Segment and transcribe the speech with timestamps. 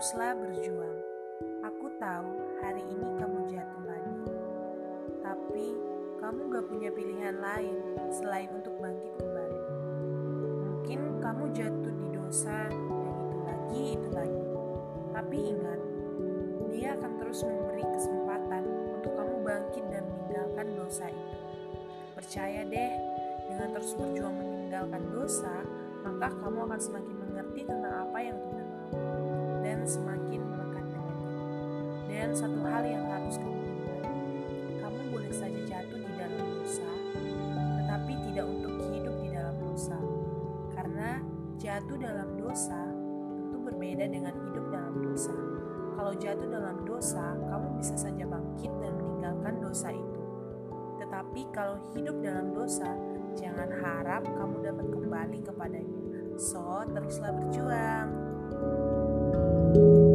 [0.00, 0.96] teruslah berjuang.
[1.60, 2.32] Aku tahu
[2.64, 4.32] hari ini kamu jatuh lagi,
[5.20, 5.76] tapi
[6.16, 7.76] kamu gak punya pilihan lain
[8.08, 9.60] selain untuk bangkit kembali.
[10.72, 12.80] Mungkin kamu jatuh di dosa dan
[13.20, 14.44] itu lagi, itu lagi.
[15.12, 15.80] Tapi ingat,
[16.72, 18.64] dia akan terus memberi kesempatan
[18.96, 21.38] untuk kamu bangkit dan meninggalkan dosa itu.
[22.16, 22.92] Percaya deh,
[23.52, 25.60] dengan terus berjuang meninggalkan dosa,
[26.08, 29.29] maka kamu akan semakin mengerti tentang apa yang Tuhan mau.
[32.20, 34.04] Dan satu hal yang harus kamu ingat,
[34.84, 36.88] kamu boleh saja jatuh di dalam dosa,
[37.80, 39.96] tetapi tidak untuk hidup di dalam dosa.
[40.76, 41.24] Karena
[41.56, 42.92] jatuh dalam dosa
[43.40, 45.32] tentu berbeda dengan hidup dalam dosa.
[45.96, 50.22] Kalau jatuh dalam dosa, kamu bisa saja bangkit dan meninggalkan dosa itu.
[51.00, 53.00] Tetapi kalau hidup dalam dosa,
[53.32, 56.04] jangan harap kamu dapat kembali kepadanya.
[56.36, 58.08] So, teruslah berjuang.
[59.70, 60.09] thank you